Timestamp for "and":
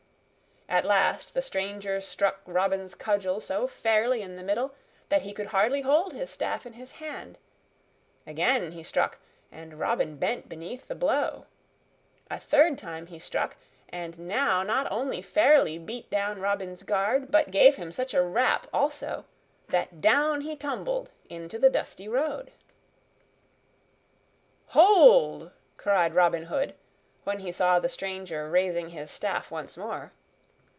9.51-9.77, 13.89-14.17